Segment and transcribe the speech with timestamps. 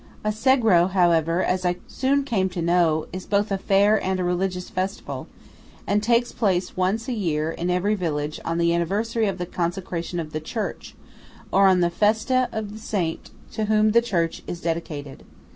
[0.23, 4.23] A Sagro, however, as I soon came to know, is both a fair and a
[4.23, 5.27] religious festival,
[5.85, 10.19] and takes place once a year in every village on the anniversary of the consecration
[10.19, 10.95] of the church,
[11.51, 15.23] or on the festa of the saint to whom the church is dedicated.